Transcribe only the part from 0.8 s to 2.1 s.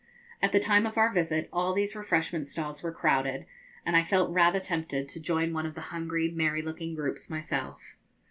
of our visit all these